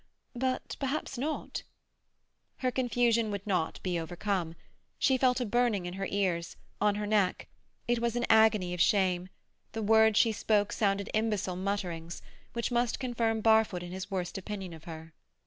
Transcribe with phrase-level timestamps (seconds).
[0.35, 1.61] But perhaps not."
[2.57, 4.55] Her confusion would not be overcome.
[4.97, 7.47] She felt a burning in her ears, on her neck.
[7.87, 9.29] It was an agony of shame.
[9.73, 14.73] The words she spoke sounded imbecile mutterings, which must confirm Barfoot in his worst opinion
[14.73, 15.13] of her.